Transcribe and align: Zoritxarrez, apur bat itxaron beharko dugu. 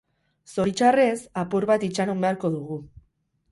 Zoritxarrez, 0.53 1.19
apur 1.43 1.69
bat 1.73 1.87
itxaron 1.91 2.25
beharko 2.27 2.53
dugu. 2.59 2.83